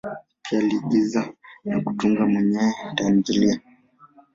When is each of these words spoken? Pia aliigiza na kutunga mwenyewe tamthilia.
Pia 0.41 0.59
aliigiza 0.59 1.33
na 1.65 1.81
kutunga 1.81 2.25
mwenyewe 2.25 2.73
tamthilia. 2.95 3.59